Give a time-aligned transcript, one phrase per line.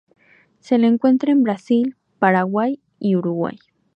[0.61, 3.59] Se la encuentra en Brasil, Paraguay y Uruguay.